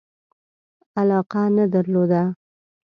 علاقه 1.01 1.41
نه 1.55 1.65
درلوده. 1.73 2.23